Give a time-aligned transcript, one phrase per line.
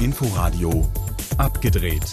[0.00, 0.90] Inforadio
[1.36, 2.04] abgedreht.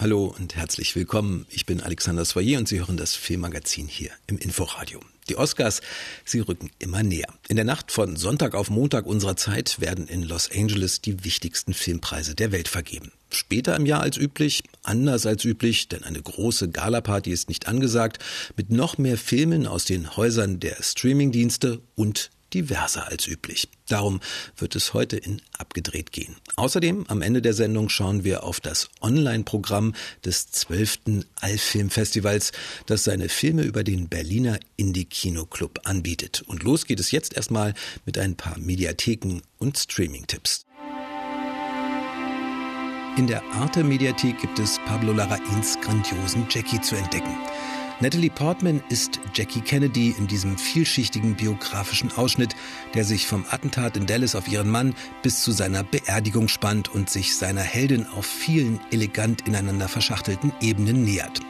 [0.00, 1.46] Hallo und herzlich willkommen.
[1.50, 5.00] Ich bin Alexander Soyer und Sie hören das Filmmagazin hier im Inforadio.
[5.28, 5.80] Die Oscars,
[6.24, 7.32] sie rücken immer näher.
[7.48, 11.74] In der Nacht von Sonntag auf Montag unserer Zeit werden in Los Angeles die wichtigsten
[11.74, 13.10] Filmpreise der Welt vergeben.
[13.30, 18.22] Später im Jahr als üblich, anders als üblich, denn eine große Galaparty ist nicht angesagt,
[18.56, 23.68] mit noch mehr Filmen aus den Häusern der Streamingdienste und diverser als üblich.
[23.88, 24.20] Darum
[24.56, 26.36] wird es heute in Abgedreht gehen.
[26.56, 29.94] Außerdem am Ende der Sendung schauen wir auf das Online-Programm
[30.24, 31.24] des 12.
[31.40, 32.52] Allfilmfestivals,
[32.86, 36.42] das seine Filme über den Berliner Indie-Kino-Club anbietet.
[36.46, 40.66] Und los geht es jetzt erstmal mit ein paar Mediatheken und Streaming-Tipps.
[43.16, 47.34] In der Arte-Mediathek gibt es Pablo Larraíns grandiosen Jackie zu entdecken.
[47.98, 52.54] Natalie Portman ist Jackie Kennedy in diesem vielschichtigen biografischen Ausschnitt,
[52.92, 57.08] der sich vom Attentat in Dallas auf ihren Mann bis zu seiner Beerdigung spannt und
[57.08, 61.40] sich seiner Heldin auf vielen elegant ineinander verschachtelten Ebenen nähert.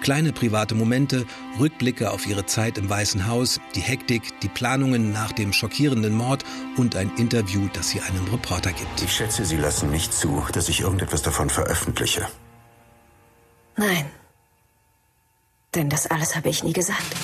[0.00, 1.26] Kleine private Momente,
[1.58, 6.44] Rückblicke auf ihre Zeit im Weißen Haus, die Hektik, die Planungen nach dem schockierenden Mord
[6.76, 9.02] und ein Interview, das sie einem Reporter gibt.
[9.02, 12.28] Ich schätze, Sie lassen nicht zu, dass ich irgendetwas davon veröffentliche.
[13.76, 14.06] Nein.
[15.76, 17.14] Denn das alles habe ich nie gesagt.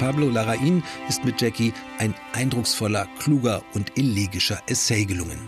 [0.00, 5.38] Pablo Larraín ist mit Jackie ein eindrucksvoller, kluger und elegischer Essay gelungen.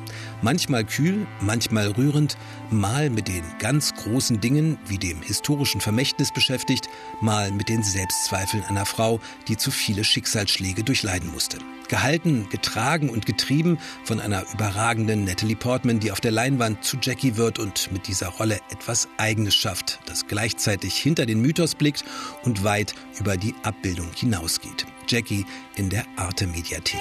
[0.43, 2.39] Manchmal kühl, manchmal rührend,
[2.71, 6.89] mal mit den ganz großen Dingen wie dem historischen Vermächtnis beschäftigt,
[7.21, 11.59] mal mit den Selbstzweifeln einer Frau, die zu viele Schicksalsschläge durchleiden musste.
[11.89, 17.37] Gehalten, getragen und getrieben von einer überragenden Natalie Portman, die auf der Leinwand zu Jackie
[17.37, 22.05] wird und mit dieser Rolle etwas Eigenes schafft, das gleichzeitig hinter den Mythos blickt
[22.45, 24.87] und weit über die Abbildung hinausgeht.
[25.09, 25.45] Jackie
[25.77, 27.01] in der Arte Mediathek.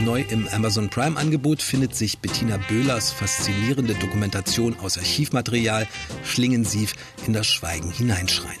[0.00, 5.88] Neu im Amazon Prime Angebot findet sich Bettina Böhlers faszinierende Dokumentation aus Archivmaterial
[6.24, 6.94] Schlingensief
[7.26, 8.60] in das Schweigen hineinschreien.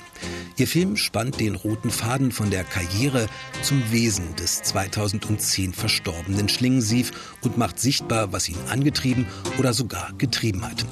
[0.56, 3.28] Ihr Film spannt den roten Faden von der Karriere
[3.62, 9.26] zum Wesen des 2010 verstorbenen Schlingensief und macht sichtbar, was ihn angetrieben
[9.58, 10.84] oder sogar getrieben hat.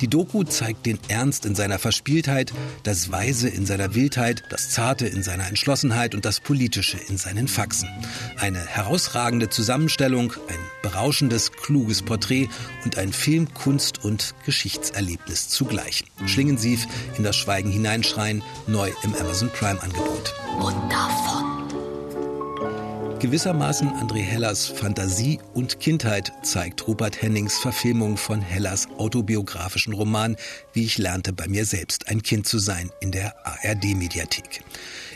[0.00, 2.52] Die Doku zeigt den Ernst in seiner Verspieltheit,
[2.82, 7.48] das Weise in seiner Wildheit, das Zarte in seiner Entschlossenheit und das Politische in seinen
[7.48, 7.88] Faxen.
[8.38, 12.48] Eine herausragende Zusammenstellung, ein berauschendes, kluges Porträt
[12.84, 16.04] und ein Film, Kunst und Geschichtserlebnis zugleich.
[16.26, 16.86] Schlingensief
[17.16, 20.34] in das Schweigen hineinschreien, neu im Amazon Prime Angebot.
[20.60, 21.55] Und davon.
[23.18, 30.36] Gewissermaßen André Hellers Fantasie und Kindheit zeigt Rupert Hennings Verfilmung von Hellers autobiografischen Roman
[30.74, 34.62] Wie ich lernte bei mir selbst ein Kind zu sein in der ARD-Mediathek.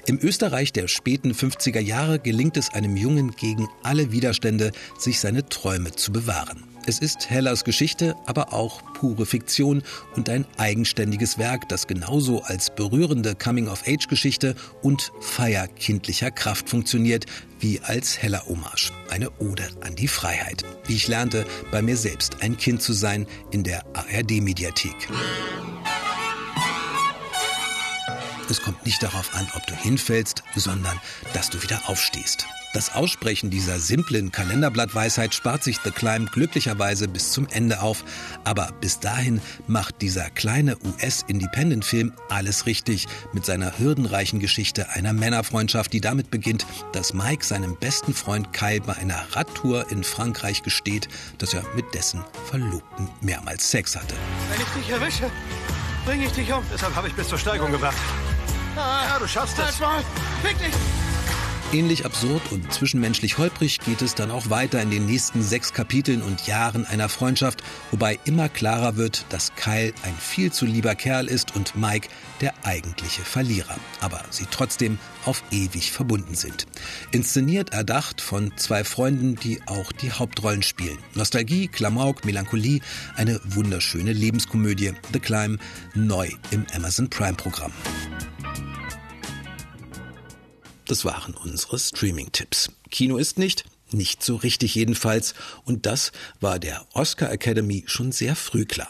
[0.06, 5.46] Im Österreich der späten 50er Jahre gelingt es einem Jungen gegen alle Widerstände, sich seine
[5.46, 6.69] Träume zu bewahren.
[6.86, 9.82] Es ist Hellers Geschichte, aber auch pure Fiktion
[10.16, 17.26] und ein eigenständiges Werk, das genauso als berührende Coming-of-Age-Geschichte und Feier kindlicher Kraft funktioniert,
[17.58, 18.92] wie als Heller Hommage.
[19.10, 20.64] Eine Ode an die Freiheit.
[20.86, 25.08] Wie ich lernte, bei mir selbst ein Kind zu sein in der ARD-Mediathek.
[28.48, 30.98] Es kommt nicht darauf an, ob du hinfällst, sondern
[31.34, 32.46] dass du wieder aufstehst.
[32.72, 38.04] Das Aussprechen dieser simplen Kalenderblattweisheit spart sich The Climb glücklicherweise bis zum Ende auf.
[38.44, 45.92] Aber bis dahin macht dieser kleine US-Independent-Film alles richtig mit seiner hürdenreichen Geschichte einer Männerfreundschaft,
[45.92, 51.08] die damit beginnt, dass Mike seinem besten Freund Kyle bei einer Radtour in Frankreich gesteht,
[51.38, 54.14] dass er mit dessen Verlobten mehrmals Sex hatte.
[54.48, 55.28] Wenn ich dich erwische,
[56.04, 56.62] bringe ich dich um.
[56.72, 57.96] Deshalb habe ich bis zur Steigung gebracht.
[58.76, 59.64] Ja, du schaffst es.
[59.64, 60.04] Halt mal,
[60.42, 60.74] fick dich.
[61.72, 66.20] Ähnlich absurd und zwischenmenschlich holprig geht es dann auch weiter in den nächsten sechs Kapiteln
[66.20, 71.28] und Jahren einer Freundschaft, wobei immer klarer wird, dass Kyle ein viel zu lieber Kerl
[71.28, 72.08] ist und Mike
[72.40, 76.66] der eigentliche Verlierer, aber sie trotzdem auf ewig verbunden sind.
[77.12, 80.98] Inszeniert erdacht von zwei Freunden, die auch die Hauptrollen spielen.
[81.14, 82.80] Nostalgie, Klamauk, Melancholie,
[83.14, 84.94] eine wunderschöne Lebenskomödie.
[85.12, 85.60] The Climb,
[85.94, 87.72] neu im Amazon Prime Programm.
[90.90, 92.72] Das waren unsere Streaming-Tipps.
[92.90, 95.34] Kino ist nicht, nicht so richtig jedenfalls.
[95.64, 96.10] Und das
[96.40, 98.88] war der Oscar Academy schon sehr früh klar.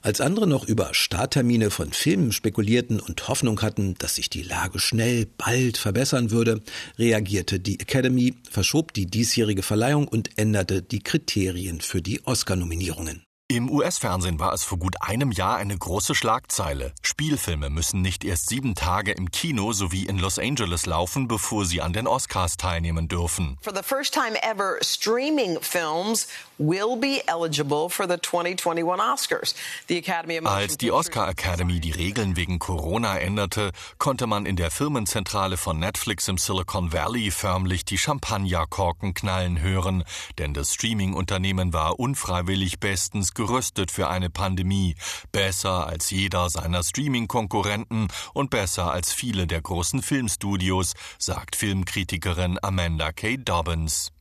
[0.00, 4.78] Als andere noch über Starttermine von Filmen spekulierten und Hoffnung hatten, dass sich die Lage
[4.78, 6.62] schnell, bald verbessern würde,
[6.98, 13.25] reagierte die Academy, verschob die diesjährige Verleihung und änderte die Kriterien für die Oscar-Nominierungen.
[13.48, 16.92] Im US-Fernsehen war es vor gut einem Jahr eine große Schlagzeile.
[17.00, 21.80] Spielfilme müssen nicht erst sieben Tage im Kino sowie in Los Angeles laufen, bevor sie
[21.80, 23.56] an den Oscars teilnehmen dürfen.
[23.62, 26.26] For the first time ever, streaming films
[26.58, 29.54] will be eligible for the 2021 Oscars.
[29.86, 34.72] The Academy Als die Oscar Academy die Regeln wegen Corona änderte, konnte man in der
[34.72, 40.02] Firmenzentrale von Netflix im Silicon Valley förmlich die Champagnerkorken knallen hören,
[40.38, 44.96] denn das Streaming-Unternehmen war unfreiwillig bestens gerüstet für eine Pandemie,
[45.30, 53.12] besser als jeder seiner Streaming-Konkurrenten und besser als viele der großen Filmstudios, sagt Filmkritikerin Amanda
[53.12, 53.36] K.
[53.36, 54.15] Dobbins.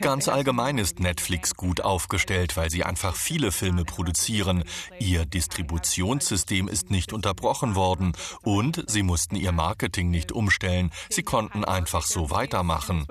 [0.00, 4.62] Ganz allgemein ist Netflix gut aufgestellt, weil sie einfach viele Filme produzieren.
[5.00, 8.12] Ihr Distributionssystem ist nicht unterbrochen worden
[8.42, 10.92] und sie mussten ihr Marketing nicht umstellen.
[11.08, 13.06] Sie konnten einfach so weitermachen.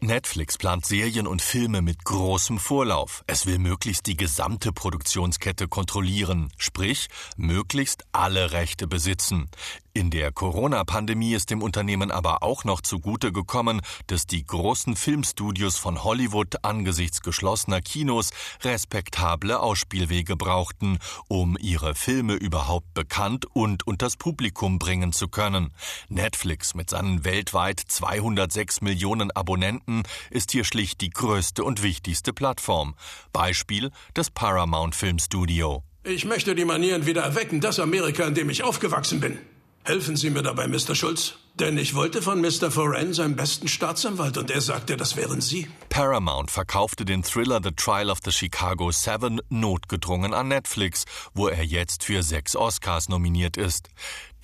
[0.00, 3.24] Netflix plant Serien und Filme mit großem Vorlauf.
[3.26, 9.50] Es will möglichst die gesamte Produktionskette kontrollieren, sprich möglichst alle Rechte besitzen.
[9.98, 15.76] In der Corona-Pandemie ist dem Unternehmen aber auch noch zugute gekommen, dass die großen Filmstudios
[15.76, 18.30] von Hollywood angesichts geschlossener Kinos
[18.62, 25.74] respektable Ausspielwege brauchten, um ihre Filme überhaupt bekannt und unters Publikum bringen zu können.
[26.08, 32.94] Netflix mit seinen weltweit 206 Millionen Abonnenten ist hier schlicht die größte und wichtigste Plattform.
[33.32, 35.82] Beispiel das Paramount Filmstudio.
[36.04, 39.40] Ich möchte die Manieren wieder erwecken, das Amerika, in dem ich aufgewachsen bin.
[39.88, 40.94] Helfen Sie mir dabei, Mr.
[40.94, 41.32] Schulz.
[41.54, 42.70] Denn ich wollte von Mr.
[42.70, 45.66] Foran seinen besten Staatsanwalt und er sagte, das wären Sie.
[45.98, 51.64] Paramount verkaufte den Thriller The Trial of the Chicago Seven notgedrungen an Netflix, wo er
[51.64, 53.88] jetzt für sechs Oscars nominiert ist.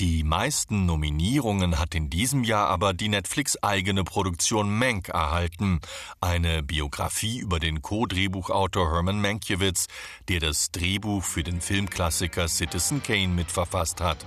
[0.01, 5.81] Die meisten Nominierungen hat in diesem Jahr aber die Netflix eigene Produktion Mank erhalten,
[6.21, 9.87] eine Biografie über den Co-Drehbuchautor Herman Mankiewicz,
[10.29, 14.27] der das Drehbuch für den Filmklassiker Citizen Kane mitverfasst hat.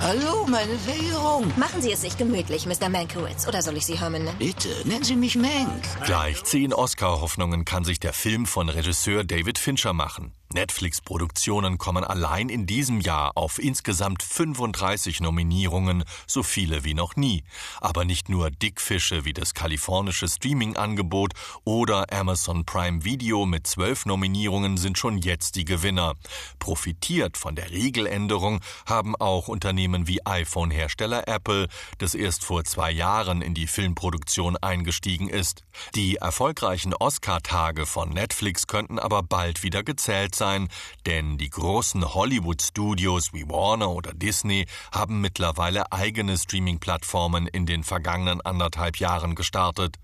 [0.00, 1.52] Hallo, meine Verehrung.
[1.56, 2.88] Machen Sie es sich gemütlich, Mr.
[2.88, 4.38] Mankiewicz, oder soll ich Sie Herman nennen?
[4.38, 5.84] Bitte, nennen Sie mich Mank.
[6.04, 10.32] Gleich zehn Oscar-Hoffnungen kann sich der Film von Regisseur David Fincher machen.
[10.54, 17.44] Netflix-Produktionen kommen allein in diesem Jahr auf insgesamt 35 Nominierungen, so viele wie noch nie.
[17.80, 21.34] Aber nicht nur Dickfische wie das kalifornische Streaming-Angebot
[21.64, 26.14] oder Amazon Prime Video mit zwölf Nominierungen sind schon jetzt die Gewinner.
[26.58, 31.68] Profitiert von der Regeländerung haben auch Unternehmen wie iPhone-Hersteller Apple,
[31.98, 35.64] das erst vor zwei Jahren in die Filmproduktion eingestiegen ist.
[35.94, 40.68] Die erfolgreichen Oscar-Tage von Netflix könnten aber bald wieder gezählt sein,
[41.06, 48.40] denn die großen Hollywood-Studios wie Warner oder Disney haben mittlerweile eigene Streaming-Plattformen in den vergangenen
[48.40, 49.96] anderthalb Jahren gestartet.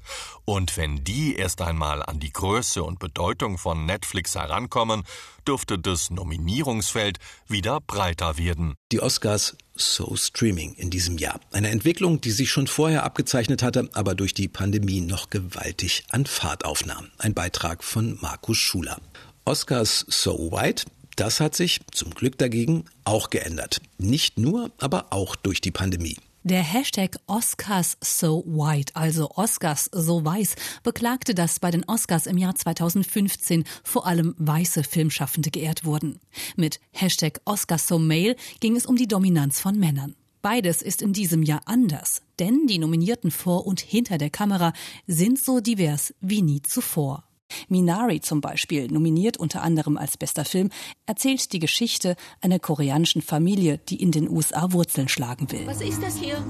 [0.45, 5.05] Und wenn die erst einmal an die Größe und Bedeutung von Netflix herankommen,
[5.47, 8.75] dürfte das Nominierungsfeld wieder breiter werden.
[8.93, 11.41] Die Oscars So Streaming in diesem Jahr.
[11.53, 16.27] Eine Entwicklung, die sich schon vorher abgezeichnet hatte, aber durch die Pandemie noch gewaltig an
[16.27, 17.11] Fahrt aufnahm.
[17.19, 19.01] Ein Beitrag von Markus Schuler.
[19.46, 20.87] Oscars So White,
[21.17, 23.82] das hat sich zum Glück dagegen auch geändert.
[23.99, 26.17] Nicht nur, aber auch durch die Pandemie.
[26.44, 32.38] Der Hashtag Oscars so white, also Oscars so weiß, beklagte, dass bei den Oscars im
[32.38, 36.20] Jahr 2015 vor allem weiße Filmschaffende geehrt wurden.
[36.56, 40.17] Mit Hashtag Oscars so male ging es um die Dominanz von Männern.
[40.41, 44.72] Beides ist in diesem Jahr anders, denn die Nominierten vor und hinter der Kamera
[45.06, 47.24] sind so divers wie nie zuvor.
[47.69, 50.70] Minari zum Beispiel, nominiert unter anderem als bester Film,
[51.06, 55.67] erzählt die Geschichte einer koreanischen Familie, die in den USA Wurzeln schlagen will.
[55.67, 56.43] Was ist das hier?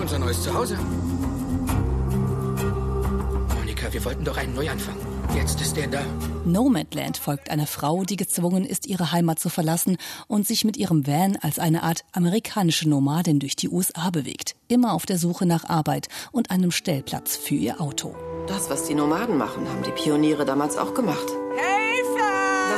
[0.00, 0.78] Unser neues Zuhause.
[3.54, 4.96] Monika, wir wollten doch einen Neuanfang.
[5.34, 6.02] Jetzt ist er da.
[6.44, 11.06] Nomadland folgt einer Frau, die gezwungen ist, ihre Heimat zu verlassen und sich mit ihrem
[11.06, 14.56] Van als eine Art amerikanische Nomadin durch die USA bewegt.
[14.68, 18.14] Immer auf der Suche nach Arbeit und einem Stellplatz für ihr Auto.
[18.50, 21.28] Das, was die Nomaden machen, haben die Pioniere damals auch gemacht.
[21.54, 21.79] Hilfe!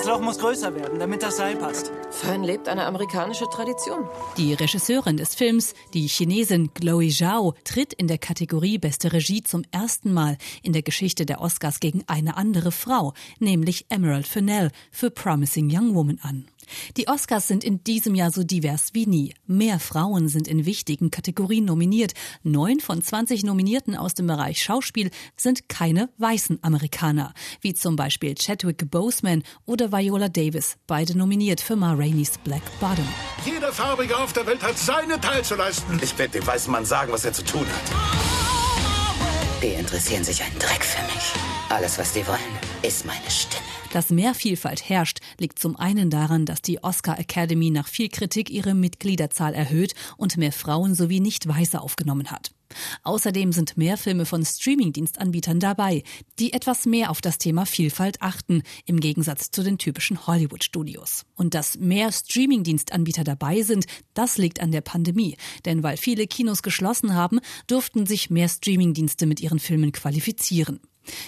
[0.02, 1.92] Das Loch muss größer werden, damit das Seil passt.
[2.10, 4.08] Fern lebt eine amerikanische Tradition.
[4.36, 9.62] Die Regisseurin des Films, die Chinesin Chloe Zhao, tritt in der Kategorie Beste Regie zum
[9.70, 15.12] ersten Mal in der Geschichte der Oscars gegen eine andere Frau, nämlich Emerald Fennell für
[15.12, 16.48] Promising Young Woman an.
[16.96, 19.34] Die Oscars sind in diesem Jahr so divers wie nie.
[19.46, 22.12] Mehr Frauen sind in wichtigen Kategorien nominiert.
[22.42, 28.34] Neun von 20 Nominierten aus dem Bereich Schauspiel sind keine weißen Amerikaner, wie zum Beispiel
[28.34, 33.06] Chadwick Boseman oder Viola Davis, beide nominiert für Ma Rainey's Black Bottom.
[33.44, 36.00] Jeder Farbige auf der Welt hat seinen Teil zu leisten.
[36.02, 39.62] Ich werde dem weißen Mann sagen, was er zu tun hat.
[39.62, 41.34] Die interessieren sich einen Dreck für mich.
[41.68, 42.38] Alles, was die wollen,
[42.82, 43.62] ist meine Stimme.
[43.92, 48.50] Dass mehr Vielfalt herrscht, liegt zum einen daran, dass die Oscar Academy nach viel Kritik
[48.50, 52.52] ihre Mitgliederzahl erhöht und mehr Frauen sowie Nicht-Weiße aufgenommen hat.
[53.02, 56.02] Außerdem sind mehr Filme von Streamingdienstanbietern dabei,
[56.38, 61.24] die etwas mehr auf das Thema Vielfalt achten, im Gegensatz zu den typischen Hollywood-Studios.
[61.36, 65.36] Und dass mehr Streamingdienstanbieter dabei sind, das liegt an der Pandemie.
[65.64, 70.80] Denn weil viele Kinos geschlossen haben, durften sich mehr Streamingdienste mit ihren Filmen qualifizieren.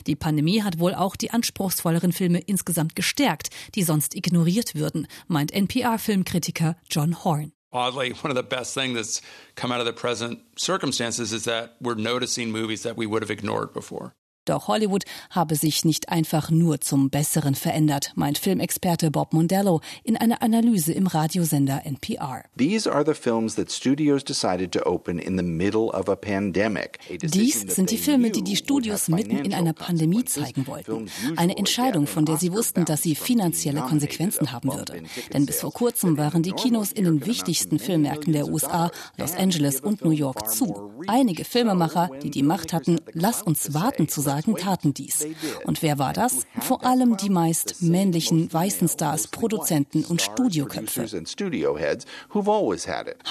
[0.07, 5.53] Die Pandemie hat wohl auch die anspruchsvolleren Filme insgesamt gestärkt, die sonst ignoriert würden, meint
[5.53, 7.53] NPR-Filmkritiker John Horn.
[7.75, 9.21] Oddly, one of the best things that's
[9.57, 13.31] come out of the present circumstances is that we're noticing movies that we would have
[13.31, 14.15] ignored before.
[14.45, 20.19] Doch Hollywood habe sich nicht einfach nur zum Besseren verändert, meint Filmexperte Bob Mondello in
[20.19, 22.45] einer Analyse im Radiosender NPR.
[22.59, 26.99] These are the films that studios decided to open in the middle of a pandemic.
[27.23, 31.09] Dies sind die Filme, die die Studios mitten in einer Pandemie zeigen wollten.
[31.37, 35.03] Eine Entscheidung, von der sie wussten, dass sie finanzielle Konsequenzen haben würde.
[35.33, 39.81] Denn bis vor kurzem waren die Kinos in den wichtigsten Filmmärkten der USA, Los Angeles
[39.81, 40.93] und New York zu.
[41.07, 45.27] Einige Filmemacher, die die Macht hatten, lass uns warten zu sagen, taten dies.
[45.65, 46.47] Und wer war das?
[46.61, 51.07] Vor allem die meist männlichen weißen Stars, Produzenten und Studioköpfe.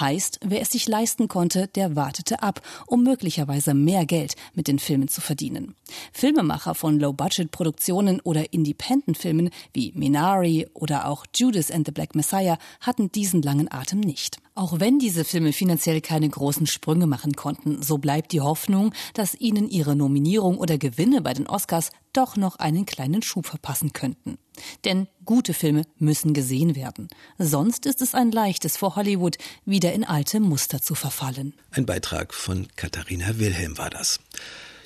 [0.00, 4.78] Heißt, wer es sich leisten konnte, der wartete ab, um möglicherweise mehr Geld mit den
[4.78, 5.74] Filmen zu verdienen.
[6.12, 13.12] Filmemacher von Low-Budget-Produktionen oder Independent-Filmen wie Minari oder auch Judas and the Black Messiah hatten
[13.12, 14.38] diesen langen Atem nicht.
[14.56, 19.34] Auch wenn diese Filme finanziell keine großen Sprünge machen konnten, so bleibt die Hoffnung, dass
[19.34, 24.38] ihnen ihre Nominierung oder Gewinne bei den Oscars doch noch einen kleinen Schub verpassen könnten.
[24.84, 27.08] Denn gute Filme müssen gesehen werden.
[27.36, 31.54] Sonst ist es ein leichtes vor Hollywood, wieder in alte Muster zu verfallen.
[31.72, 34.20] Ein Beitrag von Katharina Wilhelm war das.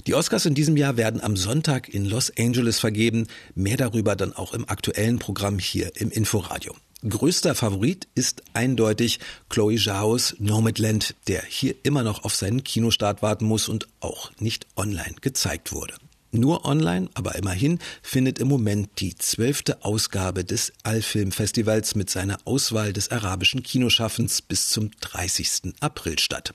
[0.06, 3.26] Die Oscars in diesem Jahr werden am Sonntag in Los Angeles vergeben.
[3.54, 6.74] Mehr darüber dann auch im aktuellen Programm hier im Inforadio.
[7.06, 13.44] Größter Favorit ist eindeutig Chloe Zhaos Nomadland, der hier immer noch auf seinen Kinostart warten
[13.44, 15.94] muss und auch nicht online gezeigt wurde.
[16.30, 22.92] Nur online, aber immerhin findet im Moment die zwölfte Ausgabe des Allfilmfestivals mit seiner Auswahl
[22.92, 25.74] des arabischen Kinoschaffens bis zum 30.
[25.80, 26.52] April statt.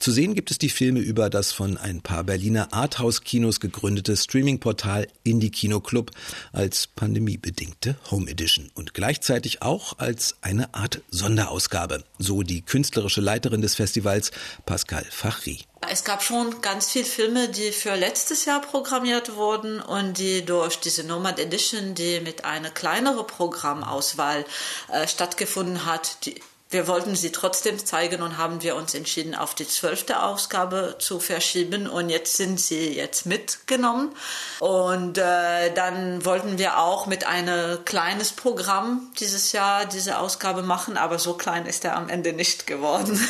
[0.00, 5.06] Zu sehen gibt es die Filme über das von ein paar Berliner Arthouse-Kinos gegründete Streaming-Portal
[5.24, 6.10] Indie Kino Club
[6.52, 13.62] als pandemiebedingte Home Edition und gleichzeitig auch als eine Art Sonderausgabe, so die künstlerische Leiterin
[13.62, 14.30] des Festivals
[14.66, 15.60] Pascal Fachri.
[15.88, 20.80] Es gab schon ganz viele Filme, die für letztes Jahr programmiert wurden und die durch
[20.80, 24.44] diese Nomad Edition, die mit einer kleineren Programmauswahl
[24.92, 29.54] äh, stattgefunden hat, die, wir wollten sie trotzdem zeigen und haben wir uns entschieden, auf
[29.54, 31.86] die zwölfte Ausgabe zu verschieben.
[31.86, 34.10] Und jetzt sind sie jetzt mitgenommen.
[34.58, 40.96] Und äh, dann wollten wir auch mit einem kleines Programm dieses Jahr diese Ausgabe machen,
[40.96, 43.20] aber so klein ist er am Ende nicht geworden.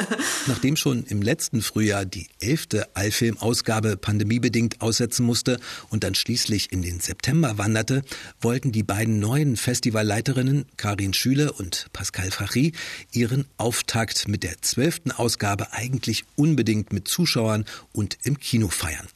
[0.46, 5.60] Nachdem schon im letzten Frühjahr die elfte Allfilm-Ausgabe pandemiebedingt aussetzen musste
[5.90, 8.02] und dann schließlich in den September wanderte,
[8.40, 12.72] wollten die beiden neuen Festivalleiterinnen Karin Schüle und Pascal Fachry
[13.12, 19.06] ihren Auftakt mit der zwölften Ausgabe eigentlich unbedingt mit Zuschauern und im Kino feiern.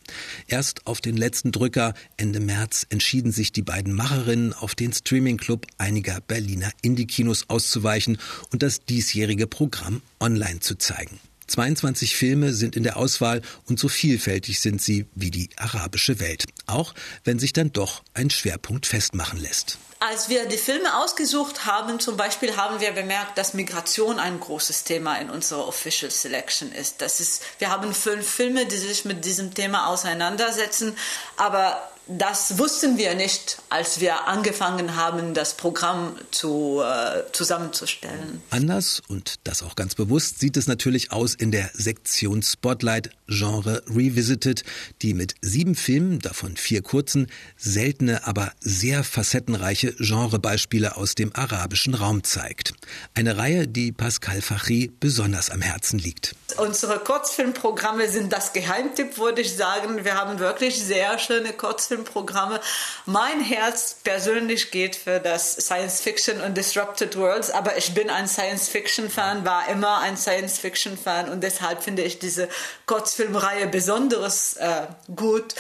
[0.49, 5.67] Erst auf den letzten Drücker Ende März entschieden sich die beiden Macherinnen auf den Streaming-Club
[5.79, 8.19] einiger Berliner Indie-Kinos auszuweichen
[8.53, 11.21] und das diesjährige Programm online zu zeigen.
[11.51, 16.45] 22 Filme sind in der Auswahl und so vielfältig sind sie wie die arabische Welt,
[16.67, 19.79] auch wenn sich dann doch ein Schwerpunkt festmachen lässt.
[20.03, 24.85] Als wir die Filme ausgesucht haben, zum Beispiel haben wir bemerkt, dass Migration ein großes
[24.85, 27.03] Thema in unserer Official Selection ist.
[27.03, 30.97] Das ist wir haben fünf Filme, die sich mit diesem Thema auseinandersetzen,
[31.37, 38.43] aber das wussten wir nicht, als wir angefangen haben, das Programm zu, äh, zusammenzustellen.
[38.51, 43.83] Anders und das auch ganz bewusst sieht es natürlich aus in der Sektion Spotlight Genre
[43.89, 44.65] Revisited,
[45.03, 51.95] die mit sieben Filmen, davon vier kurzen, seltene, aber sehr facettenreiche Genrebeispiele aus dem arabischen
[51.95, 52.75] Raum zeigt.
[53.15, 56.35] Eine Reihe, die Pascal Fachry besonders am Herzen liegt.
[56.57, 60.05] Unsere Kurzfilmprogramme sind das Geheimtipp, würde ich sagen.
[60.05, 61.53] Wir haben wirklich sehr schöne
[62.01, 62.61] Kurzfilmprogramme.
[63.07, 68.29] Mein Herz persönlich geht für das Science Fiction und Disrupted Worlds, aber ich bin ein
[68.29, 72.49] Science Fiction Fan, war immer ein Science Fiction Fan und deshalb finde ich diese
[72.87, 75.55] Kurzfilmreihe besonders äh, gut.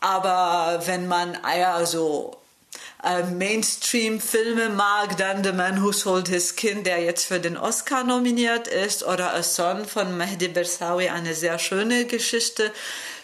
[0.00, 2.38] Aber wenn man eher so
[3.04, 8.04] äh, Mainstream-Filme mag, dann The Man Who Sold His Kind, der jetzt für den Oscar
[8.04, 12.72] nominiert ist, oder A Son von Mehdi Bersawi, eine sehr schöne Geschichte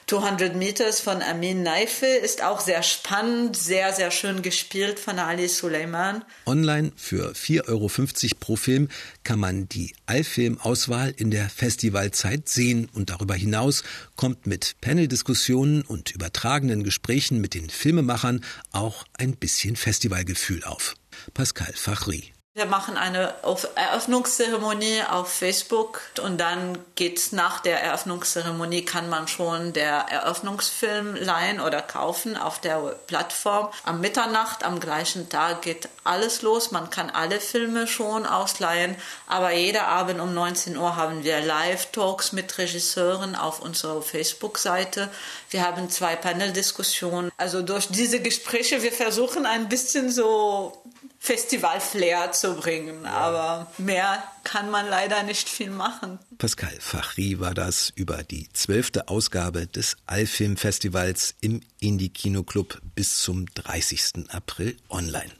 [0.08, 5.48] 200 Meters von Amin Naife ist auch sehr spannend, sehr, sehr schön gespielt von Ali
[5.48, 6.24] Suleiman.
[6.46, 8.86] Online für 4,50 Euro pro Film
[9.24, 13.82] kann man die Allfilm-Auswahl in der Festivalzeit sehen und darüber hinaus
[14.14, 20.94] kommt mit Paneldiskussionen und übertragenen Gesprächen mit den Filmemachern auch ein bisschen Festivalgefühl auf.
[21.34, 22.35] Pascal Fachri.
[22.56, 23.34] Wir machen eine
[23.74, 31.60] Eröffnungszeremonie auf Facebook und dann geht's nach der Eröffnungszeremonie kann man schon der Eröffnungsfilm leihen
[31.60, 33.68] oder kaufen auf der Plattform.
[33.84, 36.70] Am Mitternacht, am gleichen Tag geht alles los.
[36.70, 38.96] Man kann alle Filme schon ausleihen,
[39.26, 45.10] aber jeder Abend um 19 Uhr haben wir Live-Talks mit Regisseuren auf unserer Facebook-Seite.
[45.50, 47.30] Wir haben zwei Paneldiskussionen.
[47.36, 50.72] Also durch diese Gespräche, wir versuchen ein bisschen so
[51.18, 53.06] Festival-Flair zu bringen.
[53.06, 56.18] Aber mehr kann man leider nicht viel machen.
[56.38, 64.30] Pascal Fachri war das über die zwölfte Ausgabe des Allfilm-Festivals im Indie-Kino-Club bis zum 30.
[64.30, 65.30] April online.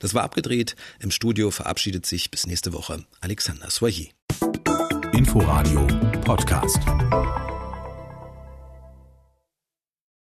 [0.00, 0.76] Das war abgedreht.
[1.00, 4.06] Im Studio verabschiedet sich bis nächste Woche Alexander Soyer.
[5.12, 5.86] Inforadio
[6.24, 6.78] Podcast.